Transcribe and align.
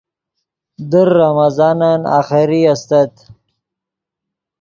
در 0.91 1.05
رمضانن 1.19 1.99
آخری 2.19 2.67
استت 2.67 3.13